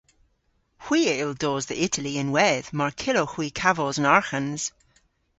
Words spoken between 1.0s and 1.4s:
a yll